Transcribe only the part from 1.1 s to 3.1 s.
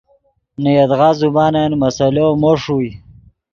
زبانن مسئلو مو ݰوئے